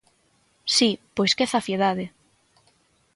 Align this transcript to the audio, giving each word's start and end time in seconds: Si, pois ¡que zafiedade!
Si, 0.75 0.89
pois 1.15 1.31
¡que 1.37 1.49
zafiedade! 1.53 2.05